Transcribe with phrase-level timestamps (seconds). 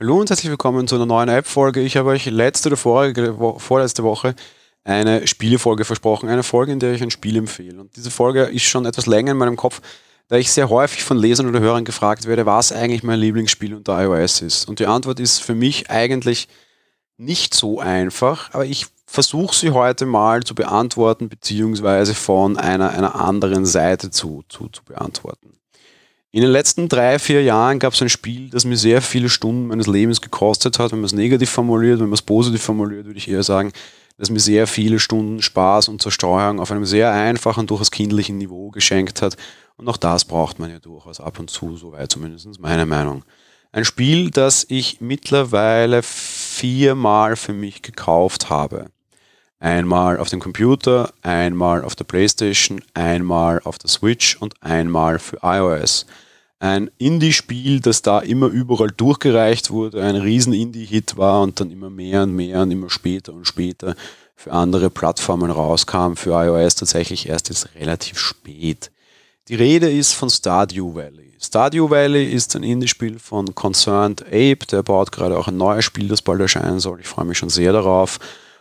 [0.00, 1.80] Hallo und herzlich willkommen zu einer neuen App-Folge.
[1.80, 4.34] Ich habe euch letzte oder vorige, vorletzte Woche
[4.82, 6.28] eine Spielefolge versprochen.
[6.28, 7.80] Eine Folge, in der ich ein Spiel empfehle.
[7.80, 9.80] Und diese Folge ist schon etwas länger in meinem Kopf,
[10.26, 14.02] da ich sehr häufig von Lesern oder Hörern gefragt werde, was eigentlich mein Lieblingsspiel unter
[14.02, 14.68] iOS ist.
[14.68, 16.48] Und die Antwort ist für mich eigentlich
[17.16, 23.14] nicht so einfach, aber ich versuche sie heute mal zu beantworten, beziehungsweise von einer, einer
[23.14, 25.52] anderen Seite zu, zu, zu beantworten.
[26.34, 29.68] In den letzten drei, vier Jahren gab es ein Spiel, das mir sehr viele Stunden
[29.68, 30.90] meines Lebens gekostet hat.
[30.90, 33.70] Wenn man es negativ formuliert, wenn man es positiv formuliert, würde ich eher sagen,
[34.18, 38.72] dass mir sehr viele Stunden Spaß und Zerstreuung auf einem sehr einfachen, durchaus kindlichen Niveau
[38.72, 39.36] geschenkt hat.
[39.76, 43.24] Und auch das braucht man ja durchaus ab und zu, soweit zumindest meine Meinung.
[43.70, 48.86] Ein Spiel, das ich mittlerweile viermal für mich gekauft habe.
[49.60, 55.38] Einmal auf dem Computer, einmal auf der Playstation, einmal auf der Switch und einmal für
[55.44, 56.06] iOS
[56.64, 61.90] ein Indie-Spiel, das da immer überall durchgereicht wurde, ein riesen Indie-Hit war und dann immer
[61.90, 63.94] mehr und mehr und immer später und später
[64.34, 68.90] für andere Plattformen rauskam, für iOS tatsächlich erst jetzt relativ spät.
[69.48, 71.34] Die Rede ist von Stardew Valley.
[71.38, 76.08] Stardew Valley ist ein Indie-Spiel von Concerned Ape, der baut gerade auch ein neues Spiel,
[76.08, 76.98] das bald erscheinen soll.
[77.00, 78.18] Ich freue mich schon sehr darauf.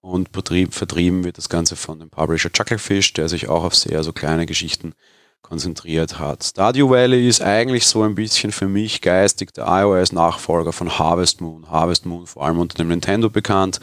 [0.00, 4.12] Und vertrieben wird das Ganze von dem Publisher Chucklefish, der sich auch auf sehr so
[4.12, 4.94] kleine Geschichten
[5.44, 6.42] konzentriert hat.
[6.42, 11.70] Stardew Valley ist eigentlich so ein bisschen für mich geistig der iOS-Nachfolger von Harvest Moon.
[11.70, 13.78] Harvest Moon vor allem unter dem Nintendo bekannt,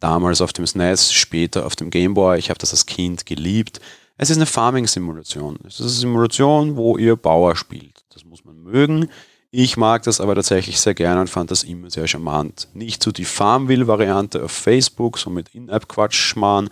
[0.00, 2.38] damals auf dem SNES, später auf dem Game Boy.
[2.38, 3.78] Ich habe das als Kind geliebt.
[4.16, 5.58] Es ist eine Farming-Simulation.
[5.66, 8.02] Es ist eine Simulation, wo ihr Bauer spielt.
[8.12, 9.08] Das muss man mögen.
[9.50, 12.68] Ich mag das aber tatsächlich sehr gerne und fand das immer sehr charmant.
[12.72, 16.70] Nicht so die Farmville-Variante auf Facebook, so mit In-App-Quatsch-Schmarrn,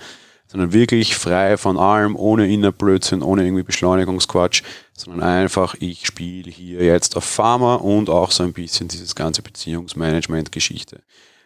[0.51, 4.65] sondern wirklich frei von allem, ohne Innerblödsinn, ohne irgendwie Beschleunigungsquatsch,
[4.97, 9.43] sondern einfach, ich spiele hier jetzt auf Pharma und auch so ein bisschen dieses ganze
[9.43, 11.03] Beziehungsmanagement-Geschichte.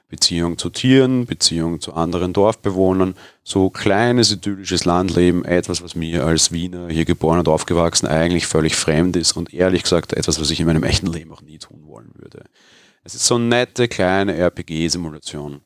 [0.08, 6.50] Beziehung zu Tieren, Beziehung zu anderen Dorfbewohnern, so kleines idyllisches Landleben, etwas, was mir als
[6.50, 10.60] Wiener, hier geboren und aufgewachsen, eigentlich völlig fremd ist und ehrlich gesagt etwas, was ich
[10.60, 12.44] in meinem echten Leben auch nie tun wollen würde.
[13.02, 15.60] Es ist so eine nette kleine RPG-Simulation.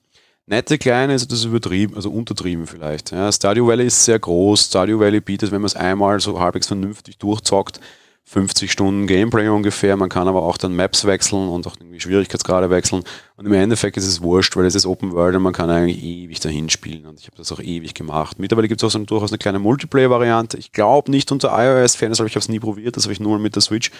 [0.48, 3.10] Nette kleine ist das übertrieben, also untertrieben vielleicht.
[3.10, 4.64] Ja, Stardew Valley ist sehr groß.
[4.64, 7.80] Stardew Valley bietet, wenn man es einmal so halbwegs vernünftig durchzockt,
[8.24, 9.94] 50 Stunden Gameplay ungefähr.
[9.98, 13.04] Man kann aber auch dann Maps wechseln und auch irgendwie Schwierigkeitsgrade wechseln.
[13.36, 16.02] Und im Endeffekt ist es wurscht, weil es ist Open World und man kann eigentlich
[16.02, 17.04] ewig dahin spielen.
[17.04, 18.38] Und ich habe das auch ewig gemacht.
[18.38, 20.56] Mittlerweile gibt es auch so durchaus eine kleine Multiplayer-Variante.
[20.56, 22.96] Ich glaube nicht unter iOS-Fans, aber ich habe es nie probiert.
[22.96, 23.90] Das habe ich nur mit der Switch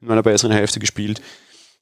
[0.00, 1.22] mit meiner besseren Hälfte gespielt.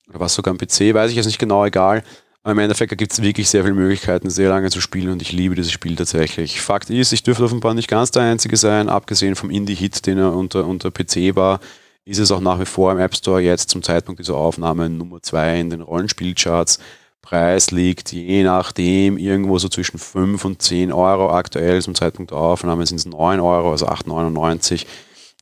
[0.09, 2.05] Oder was sogar am PC, weiß ich jetzt nicht genau, egal.
[2.43, 5.31] Aber im Endeffekt gibt es wirklich sehr viele Möglichkeiten, sehr lange zu spielen und ich
[5.31, 6.61] liebe dieses Spiel tatsächlich.
[6.61, 10.33] Fakt ist, ich dürfte offenbar nicht ganz der Einzige sein, abgesehen vom Indie-Hit, den er
[10.33, 11.61] unter, unter PC war,
[12.05, 15.23] ist es auch nach wie vor im App Store jetzt zum Zeitpunkt dieser Aufnahme Nummer
[15.23, 16.81] 2 in den Rollenspielcharts.
[17.21, 21.81] Preis liegt je nachdem irgendwo so zwischen 5 und 10 Euro aktuell.
[21.81, 24.87] Zum Zeitpunkt der Aufnahme sind es 9 Euro, also 8,99.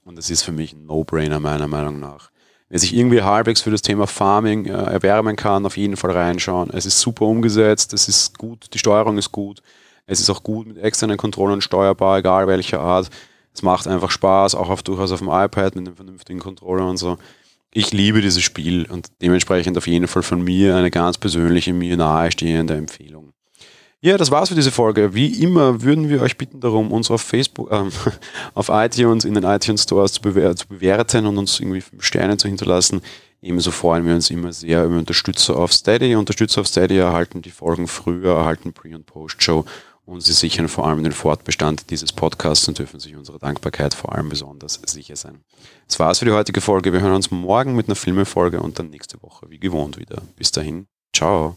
[0.05, 2.31] Und das ist für mich ein No-Brainer meiner Meinung nach
[2.71, 6.71] wer sich irgendwie halbwegs für das Thema Farming äh, erwärmen kann, auf jeden Fall reinschauen.
[6.73, 9.61] Es ist super umgesetzt, es ist gut, die Steuerung ist gut,
[10.07, 13.11] es ist auch gut mit externen Kontrollen steuerbar, egal welcher Art.
[13.53, 16.97] Es macht einfach Spaß, auch auf, durchaus auf dem iPad mit einem vernünftigen Controller und
[16.97, 17.19] so.
[17.73, 21.97] Ich liebe dieses Spiel und dementsprechend auf jeden Fall von mir eine ganz persönliche, mir
[21.97, 23.30] nahestehende Empfehlung.
[24.03, 25.15] Ja, das war's für diese Folge.
[25.15, 27.91] Wie immer würden wir euch bitten darum, uns auf Facebook, ähm,
[28.55, 32.49] auf iTunes, in den iTunes Stores zu, bewer zu bewerten und uns irgendwie Sterne zu
[32.49, 33.03] hinterlassen.
[33.43, 36.15] Ebenso freuen wir uns immer sehr über Unterstützer auf Steady.
[36.15, 39.65] Unterstützer auf Steady erhalten die Folgen früher, erhalten Pre- und Post-Show
[40.07, 44.15] und sie sichern vor allem den Fortbestand dieses Podcasts und dürfen sich unserer Dankbarkeit vor
[44.15, 45.45] allem besonders sicher sein.
[45.87, 46.93] Das war's für die heutige Folge.
[46.93, 50.23] Wir hören uns morgen mit einer Filmefolge und dann nächste Woche wie gewohnt wieder.
[50.37, 51.57] Bis dahin, ciao.